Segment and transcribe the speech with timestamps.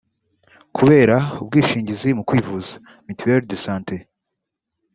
[0.75, 2.71] Kubera Ubwishingizi mu kwivuza
[3.07, 3.95] (mituelle de sante)